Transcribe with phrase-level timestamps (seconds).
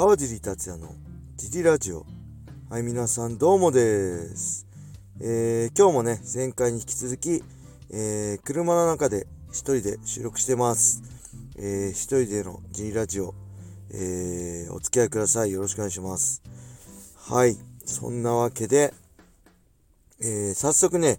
[0.00, 0.94] 川尻達也の
[1.36, 2.06] ジリラジオ。
[2.70, 4.66] はい、皆さんどうもです。
[5.20, 7.44] えー、今日もね、前回に引き続き、
[7.90, 11.02] えー、車の中で一人で収録してます。
[11.58, 13.34] えー、一人でのジリラジオ、
[13.90, 15.52] えー、お付き合いください。
[15.52, 16.40] よろしくお願いします。
[17.18, 18.94] はい、そんなわけで、
[20.18, 21.18] えー、早速ね、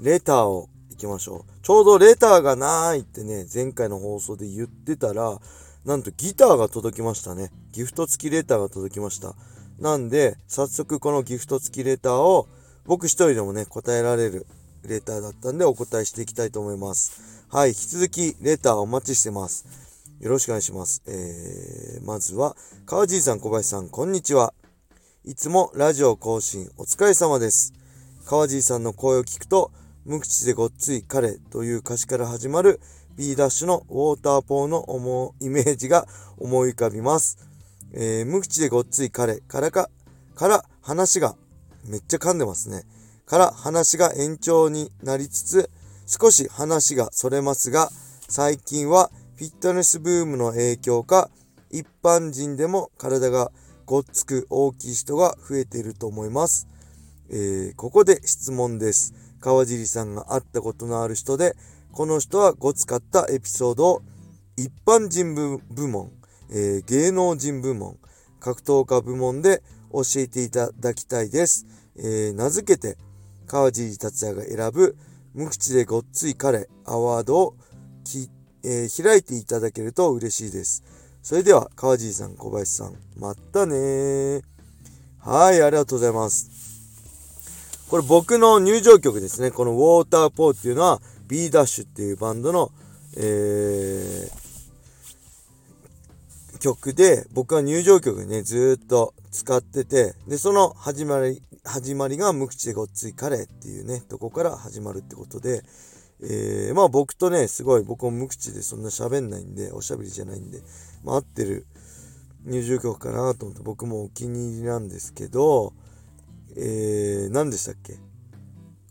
[0.00, 1.52] レターを行きましょう。
[1.62, 5.40] ちょうどレターがないってね、前回の放送で言ってたら、
[5.84, 7.50] なんとギターが届きましたね。
[7.72, 9.34] ギフト付きレターが届きました。
[9.78, 12.48] なんで、早速このギフト付きレターを
[12.84, 14.46] 僕一人でもね、答えられる
[14.82, 17.46] レターだったんでお答えしていきたいと思います。
[17.48, 19.66] はい、引き続きレターお待ちしてます。
[20.20, 21.02] よろしくお願いします。
[21.06, 24.52] えー、まずは、川尻さん、小林さん、こんにちは。
[25.24, 27.72] いつもラジオ更新お疲れ様です。
[28.24, 29.70] 川尻さんの声を聞くと、
[30.04, 32.80] 無口でごっつい彼という歌詞から始まる
[33.18, 36.06] B ダッシュのウォーターポーのイメージが
[36.38, 37.36] 思い浮かびます。
[37.92, 39.90] えー、無口でごっつい彼からか、
[40.36, 41.34] から話が、
[41.84, 42.84] めっちゃ噛んでますね。
[43.26, 45.70] から話が延長になりつつ、
[46.06, 47.90] 少し話がそれますが、
[48.28, 51.28] 最近はフィットネスブームの影響か、
[51.70, 53.50] 一般人でも体が
[53.84, 56.68] ごっつく大きい人が増えていると思います。
[57.30, 59.12] えー、ここで質問です。
[59.40, 61.56] 川尻さんが会ったことのある人で、
[61.92, 64.02] この人はごつかったエピソードを
[64.56, 66.12] 一般人部部門、
[66.50, 67.98] えー、芸能人部門、
[68.40, 71.66] 格闘家部門で教えていただきたいです。
[71.96, 72.96] えー、名付けて、
[73.46, 74.96] 川尻達也が選ぶ
[75.34, 77.56] 無口でごっつい彼アワードを
[78.04, 78.28] き、
[78.64, 80.82] えー、開いていただけると嬉しいです。
[81.22, 84.42] それでは、川尻さん、小林さん、またね
[85.18, 86.50] はい、ありがとうございます。
[87.90, 89.50] これ僕の入場曲ですね。
[89.50, 92.72] このウォーターポーっていうのは、B ダッシュっていうバンドの、
[93.16, 105.62] えー、曲で、僕は入場曲にね、ずっと使ってて、で、その始まり、始まりが無口でごっついカレーっていうね、とこから始まるってことで、
[106.20, 110.62] えー、まあ僕とね、すごい僕も無口でそんな喋んないんで、おしゃべりじゃないんで、
[111.04, 111.66] まあ合ってる
[112.44, 115.74] 入場曲かなと思って僕もお気に入りなんですけど、
[116.56, 117.98] えー、何でしたっけ？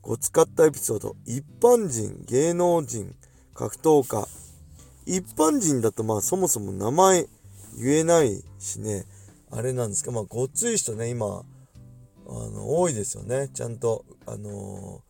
[0.08, 1.18] ご使ったエピソード。
[1.26, 3.14] 一般人、芸能人、
[3.54, 4.26] 格闘家。
[5.06, 7.28] 一般人だとまあそもそも名前
[7.78, 9.04] 言えないしね、
[9.52, 13.50] あれなんですか、まあごっつい人ね、今、あの、多いですよね。
[13.50, 15.02] ちゃんと、あのー、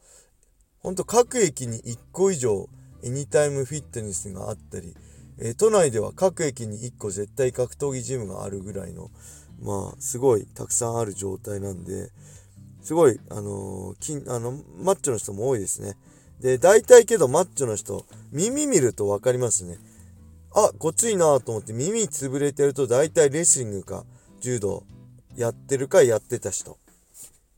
[0.80, 2.68] ほんと各駅に1個以上、
[3.04, 4.96] エニタイムフィットネスがあったり、
[5.38, 9.12] えー、都内では各駅に1個絶対格闘技ジムがあるぐらいの、
[9.62, 12.10] まあ、すごいたくさんある状態なんで、
[12.88, 15.98] すごい、あのー、あの、マッチョの人も多いですね。
[16.40, 19.78] で、大体けどマッチョの人、耳見ると分かりますね。
[20.56, 24.06] あ、ごついなと思って耳潰れてると大体レスリングか
[24.40, 24.86] 柔道
[25.36, 26.78] やってるかやってた人。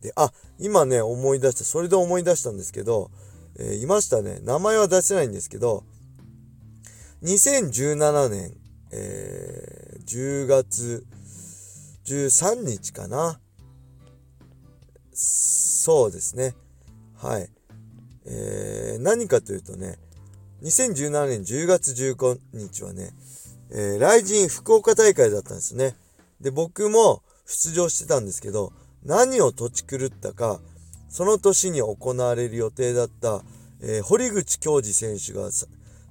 [0.02, 1.64] で、あ、今ね、思い出した。
[1.64, 3.12] それで思い出したんですけど、
[3.60, 4.40] えー、いましたね。
[4.42, 5.84] 名前は出せないんですけど、
[7.22, 8.58] 2017年、
[8.92, 11.06] えー、10月
[12.08, 13.40] 13日かな。
[15.20, 16.56] そうですね。
[17.18, 17.50] はい。
[18.26, 19.98] えー、何かというとね、
[20.64, 23.12] 2017年10月15日はね、
[23.72, 25.96] えー、雷神福岡大会だったんですね。
[26.40, 28.72] で、僕も出場してたんですけど、
[29.04, 30.62] 何を土地狂ったか、
[31.10, 33.42] その年に行われる予定だった、
[33.82, 35.50] えー、堀口恭司選手が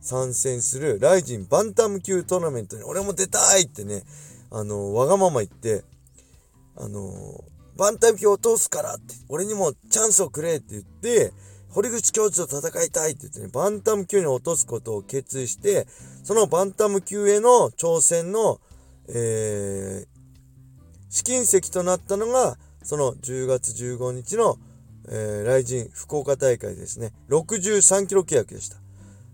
[0.00, 4.02] 参戦するライジンバンタム級トーナメントに俺も出たいってね、
[4.50, 5.84] あのー、わがまま言って、
[6.76, 11.33] あのーバンタム級を通すからって、俺にもチャンスをくれって言って、
[11.71, 15.87] 堀口教授と戦いたいって言ってね、バンタム級に落とすことを決意して、
[16.25, 18.61] そのバンタム級への挑戦の、
[19.09, 20.06] えー、
[21.09, 24.56] 試金石となったのが、その10月15日の、
[25.09, 27.12] えー、来神福岡大会ですね。
[27.28, 28.78] 63キロ規約でした。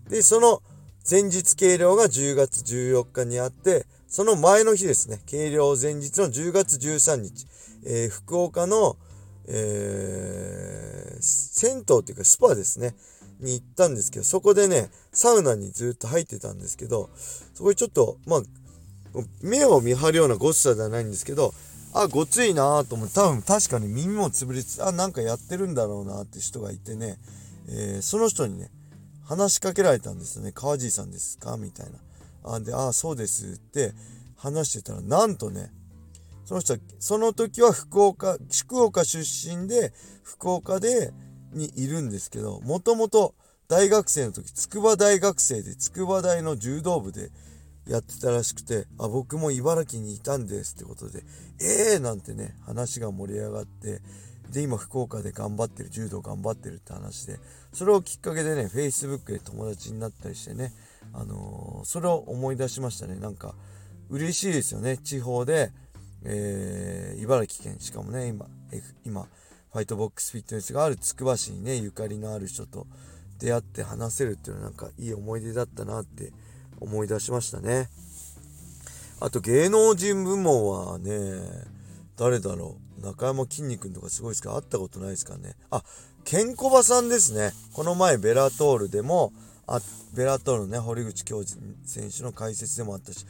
[0.07, 0.61] で、その
[1.09, 7.47] 前日計量が10月14日にあって、その前の日ですね、計量前日の10月13日、
[7.85, 8.95] えー、福岡の、
[9.45, 12.95] えー、銭湯っていうかスパですね、
[13.41, 17.09] に行ったんですけど、そこでね、サウナにずっと入ってたんですけど、
[17.53, 18.41] そこにちょっと、まあ、
[19.41, 21.53] 目を見張るようなごっさではないんですけど、
[21.91, 27.19] あ、ごついなと思って、多分確かに耳も潰れて、あ、なんかやってるんだろうなって人がいてね、
[27.67, 28.71] えー、その人にね、
[29.25, 30.53] 話しかけられたんですよね。
[30.53, 31.57] 川尻さんですか？
[31.57, 31.99] みたいな。
[32.45, 33.93] あ、で、あ、そうですって
[34.35, 35.71] 話してたら、なんとね、
[36.45, 39.93] その人は、その時は福岡、福岡出身で、
[40.23, 41.11] 福岡で、
[41.51, 43.33] にいるんですけど、もともと
[43.69, 47.31] 大学生の時、筑波大学生で、筑波大の柔道部で、
[47.87, 51.23] やってたらしくて、あ、僕も茨城にいたんですってことで、
[51.61, 54.01] ええー、なんてね、話が盛り上がって、
[54.51, 57.39] で、今福岡で頑張ってる、柔道頑張ってるって話で、
[57.73, 60.73] それをきっかけでね、Facebook で友達になったりしてね、
[61.13, 63.15] あのー、それを思い出しましたね。
[63.15, 63.55] なんか、
[64.09, 64.97] 嬉しいですよね。
[64.97, 65.71] 地方で、
[66.23, 68.47] えー、茨城県、しかもね、今、
[69.05, 69.27] 今、
[69.71, 72.87] ファイトボックスフィットネスがあるつくば市にね、ゆかりのある人と
[73.39, 76.31] 出会って話せるっていうのはなんかいい思い出だったなって
[76.79, 77.89] 思い出しましたね。
[79.19, 81.41] あと芸能人部門はね、
[82.15, 83.05] 誰だろう。
[83.05, 84.53] 中山きんに君とかすごいですか？
[84.53, 85.55] 会ったことないですかね？
[85.69, 85.83] あ、
[86.23, 87.51] ケンコバさんですね。
[87.73, 89.33] この前ベラトールでも、
[89.67, 89.79] あ
[90.15, 93.25] ベラトールのね、堀口教授選手の解説でもあったし、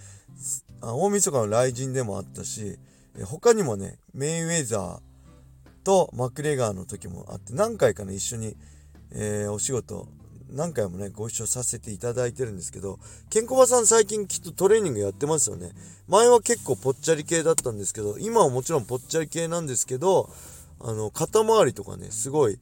[0.82, 2.78] あ大晦日の雷神でもあったし、
[3.26, 8.58] 他にもね、メインウェザーとマクレガーの時もあって、何回かね、一緒に、
[9.12, 10.08] えー、お仕事
[10.52, 13.00] 何回もね、ご一緒させていただいてるんですけど、
[13.30, 15.72] ケンコバさん最近きっとトレーニングやってますよね。
[16.08, 20.30] 前は結構ぽっちゃり系だったんですけど、今はもちろんぽっちゃり系なんですけど、
[20.80, 22.60] あの、肩周りとかね、すごい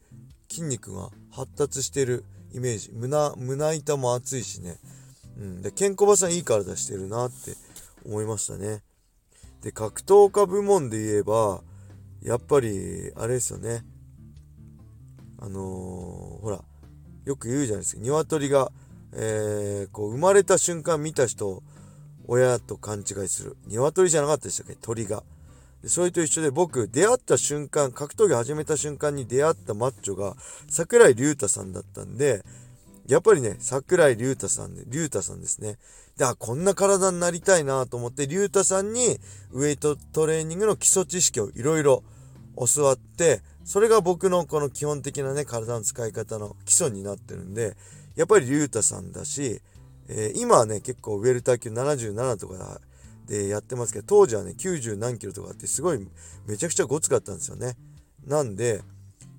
[0.50, 2.24] 筋肉が発達してる
[2.54, 2.92] イメージ。
[2.94, 4.80] 胸、胸板も厚いしね。
[5.38, 5.62] うん。
[5.62, 7.56] で、ケンコバさんいい体してるなって
[8.06, 8.84] 思いましたね。
[9.62, 11.62] で、格闘家部門で言えば、
[12.22, 13.86] やっぱり、あれですよね。
[15.40, 16.64] あのー、ほら、
[17.26, 18.02] よく言うじゃないですか。
[18.02, 18.72] 鶏が、
[19.14, 21.64] えー、こう、生まれた瞬間見た人
[22.26, 23.58] 親と勘違いする。
[23.68, 24.76] 鶏じゃなかったでしたっけ？
[24.76, 25.24] 鳥が。
[25.84, 30.36] でそれと一緒で僕、出会った瞬間、格闘技始めた瞬間に出会ったマッチョが
[30.70, 32.46] 桜井隆太さんだったんで、
[33.06, 35.78] やっぱりね、桜井隆太さんで、隆太さんですね。
[36.18, 39.20] で、あ、こんな体になりたいなと思って、隆太さんに
[39.52, 42.02] ウェイトトレーニングの基礎知識をいろいろ
[42.56, 47.76] 教わって、それが僕のこの基本的なね、体の使い方の基礎になってるんで、
[48.16, 49.62] やっぱり竜太さんだし、
[50.08, 52.80] えー、今はね、結構ウェルター級77とか
[53.28, 56.08] でやってますけど、当時はね、90何キロとかってすごい
[56.48, 57.75] めちゃくちゃごつかったんですよね。
[58.25, 58.81] なんで、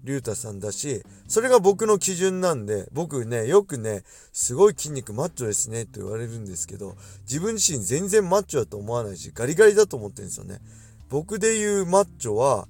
[0.05, 10.61] 竜太さんだし、それが僕の基準なんで、僕ね、よくね、すごい筋肉マッチョですねと言われるんですけど、自分自身全然マッチョだと思わないし、ガリガリだと思ってるんですよね。
[11.09, 12.69] 僕で言うマッチョは、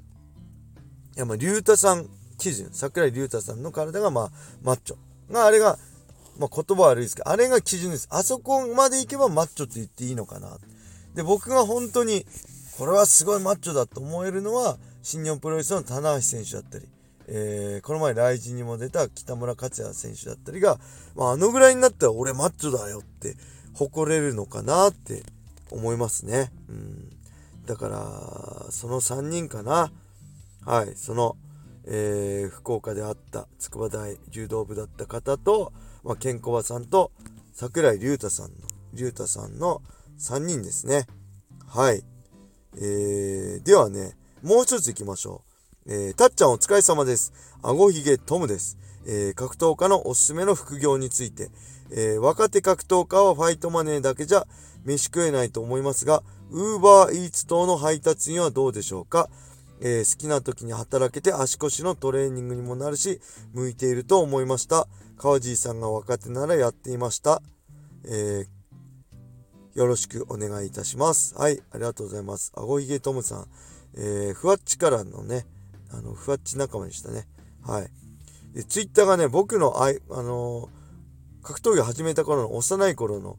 [1.16, 2.08] いや、まあ、竜太さん
[2.38, 4.30] 基準、桜井竜太さんの体が、まあ、
[4.62, 5.32] マッチョ。
[5.32, 5.78] が、あれが、
[6.38, 8.08] まあ、言葉悪いですけど、あれが基準です。
[8.10, 10.58] あそこまで行けばマッチョって言っていいのかな。
[11.14, 12.26] で、僕が本当に、
[12.76, 16.86] これはすごいマッチョだと思えるのは、新日本プロレスの棚橋選手だったり、
[17.28, 20.78] えー、この前、来日にも出た北村克也選手だったりが、
[21.14, 23.36] まあ、あのぐらいになったら俺マッチョだよって
[23.74, 25.22] 誇れるのかなって
[25.70, 26.50] 思いますね。
[26.68, 27.16] うん。
[27.66, 29.90] だから、その3人かな。
[30.66, 31.36] はい、その、
[31.86, 35.72] えー、福岡であった筑波大柔道部だった方と、
[36.02, 37.12] まあ、ケンコバさんと
[37.52, 38.56] 桜井隆太さんの、
[38.92, 39.82] 隆太さんの
[40.18, 41.06] 3人ですね。
[41.66, 42.02] はい。
[42.76, 45.42] えー、ではね、もう一つ行きましょ
[45.86, 45.92] う。
[45.92, 47.32] えー、たっちゃんお疲れ様です。
[47.62, 48.78] あごひげトムです。
[49.06, 51.50] えー、格闘家のおすすめの副業について、
[51.90, 54.46] えー、若手格闘家はファイトマネーだけじゃ
[54.84, 59.28] 飯食えないと思いますが、ウーバーイーツ等の配達員はどうでしょうか
[59.80, 63.20] えー、好きな時に働けて足腰のトレーニングにもなるし、
[63.52, 64.88] 向いていると思いました。
[65.18, 67.42] 川尻さんが若手ならやっていました。
[68.06, 68.46] えー、
[69.74, 71.34] よろしくお願いいたします。
[71.36, 72.52] はい、ありがとうございます。
[72.56, 73.46] あごひげトムさん、
[73.96, 75.46] えー、ふわっちからのね、
[75.92, 77.26] あの、ふわっち仲間でしたね。
[77.66, 77.90] はい。
[78.54, 83.36] で、ツイッターがね、僕のアイ、あのー、格闘技始めた頃の幼い頃の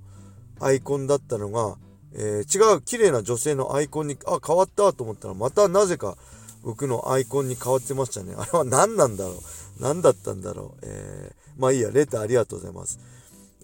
[0.60, 1.78] アイコンだったのが、
[2.14, 6.18] えー、違う綺麗な女性のアイコンに、あ、変わったと思ったら、またなぜか
[6.64, 8.36] 僕のアイコンに変わってましたね。
[8.38, 9.36] あれは何なんだろう
[9.80, 13.00] 何だったんだろうえー、まあいいや、レターありがとうございます。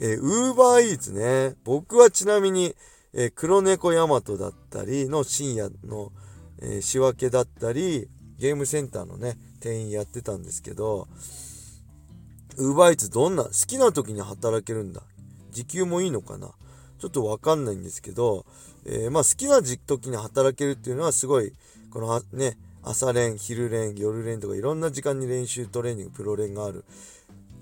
[0.03, 1.55] えー、ウーバーイーツね。
[1.63, 2.75] 僕はちなみに、
[3.13, 6.11] えー、黒猫ヤマトだったりの深夜の、
[6.59, 11.07] えー、仕分けだったり、ゲームセンターのね、店員やってたんですけど、
[12.57, 15.03] ウーバーイーツどんな、好きな時に働けるんだ。
[15.51, 16.49] 時給もいいのかな
[16.97, 18.47] ちょっとわかんないんですけど、
[18.85, 21.53] えー、まあ好きな時に働けるっていうのはすごい、
[21.91, 26.85] このね、朝練、昼練、夜練とかいろんな時間に練習トレーニング、プロ練がある。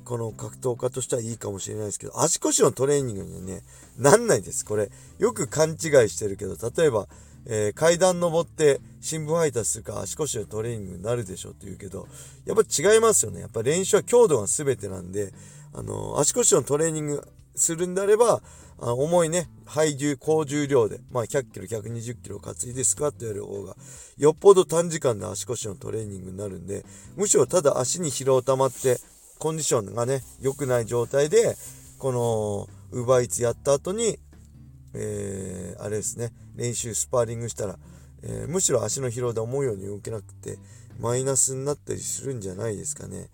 [0.09, 3.61] この格闘家としてはいいかもしれないですけど、足腰のトレーニングにはね、
[3.95, 4.65] なんないです。
[4.65, 4.89] これ、
[5.19, 5.77] よく勘違い
[6.09, 7.07] してるけど、例えば、
[7.45, 12.07] えー、階段登って新聞配達するか足腰のトレーニングになるでしょって言うけど、
[12.45, 13.39] やっぱ違いますよね。
[13.39, 15.31] やっぱ練習は強度が全てなんで、
[15.75, 18.41] あのー、足腰のトレーニングするんであれば、
[18.79, 23.75] あ重いね、配重、高重量で、まあ100キロ、120キロ担いでスクワットやる方が、
[24.17, 26.83] よっぽど短時間で足腰のトレーニングになるんで、
[27.15, 28.97] むしろただ足に疲労溜まって、
[29.39, 31.55] コンディションがね、良くない状態で、
[31.97, 34.19] この、ウーバーイーツやった後に、
[34.93, 37.79] えー、あれですね、練習、スパーリングしたら、
[38.21, 40.57] えー、むしろ足の疲労で思うように動けなくて、
[40.99, 43.29] マイナスになったりするんじゃないですかね。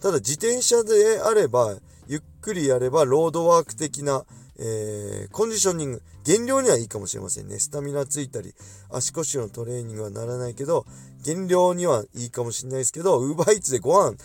[0.00, 4.24] ただ自転車であれば、ゆっくりやれば、ロードワーク的な、
[4.60, 7.58] えー、コンディショニング、減量にはいいかもしれませんね。
[7.58, 8.54] スタミナついたり、
[8.90, 10.86] 足腰のトレーニングはならないけど、
[11.24, 14.16] 減量にはいいかもしれないですけど、ウーバーイーツでご飯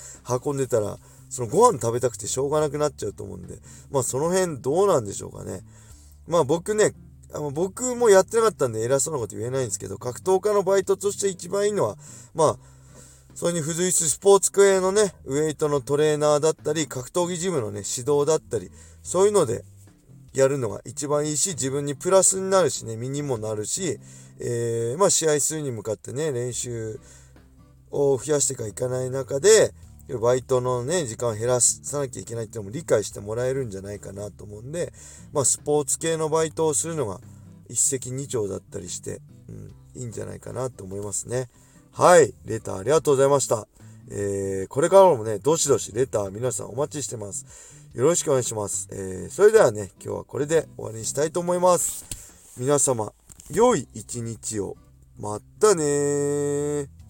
[0.45, 0.99] 運んでたら、
[1.33, 3.55] そのご飯食べたくてしょうがなくなっちゃうと思うんで、
[3.89, 5.61] まあその辺どうなんでしょうかね。
[6.27, 6.93] まあ僕ね、
[7.33, 11.97] あの僕もやってなかったんで偉そうなこと言えないんですけど、格闘家のバイトとして一番いいのは、
[12.35, 12.57] まあ、
[13.33, 18.69] それに付随するスポーツ系のね、ウェイトのトレーナーだったり、格闘技ジムのね、指導だったり、
[19.01, 19.65] そういうので
[20.35, 23.99] やるのが一番いいし、自分にプラスになるしね、身にもなるし、
[24.39, 26.99] えー、まあ試合数に向かってね、練習
[27.89, 29.73] を増やしてかいかない中で、
[30.09, 34.91] バイトのね、時間を減らさなきゃいけないっていうのも理解してもらえるんじゃないかなと思うんで、
[35.31, 37.21] まあスポーツ系のバイトをするのが
[37.69, 41.49] 一石二鳥だったりして、うん、いいんじゃないかなと思いますね。
[41.91, 42.33] はい。
[42.45, 43.67] レターありがとうございました。
[44.09, 47.45] えー、これからもね、どしどしレター皆さんお待ちしてます。
[47.93, 48.89] よろしくお願いします。
[48.91, 52.05] えー、それではね、今日はこれで終わりにしたいと思います。
[52.57, 53.13] 皆様、
[53.51, 54.75] 良い一日を。
[55.19, 57.02] またねー。